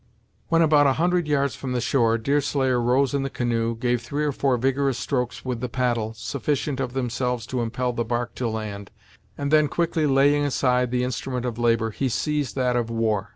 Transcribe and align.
When 0.49 0.63
about 0.63 0.87
a 0.87 0.93
hundred 0.93 1.27
yards 1.27 1.53
from 1.55 1.73
the 1.73 1.79
shore, 1.79 2.17
Deerslayer 2.17 2.81
rose 2.81 3.13
in 3.13 3.21
the 3.21 3.29
canoe, 3.29 3.75
gave 3.75 4.01
three 4.01 4.25
or 4.25 4.31
four 4.31 4.57
vigorous 4.57 4.97
strokes 4.97 5.45
with 5.45 5.61
the 5.61 5.69
paddle, 5.69 6.15
sufficient 6.15 6.79
of 6.79 6.93
themselves 6.93 7.45
to 7.45 7.61
impel 7.61 7.93
the 7.93 8.03
bark 8.03 8.33
to 8.41 8.47
land, 8.49 8.89
and 9.37 9.51
then 9.51 9.67
quickly 9.67 10.07
laying 10.07 10.43
aside 10.43 10.89
the 10.89 11.03
instrument 11.03 11.45
of 11.45 11.59
labor, 11.59 11.91
he 11.91 12.09
seized 12.09 12.55
that 12.55 12.75
of 12.75 12.89
war. 12.89 13.29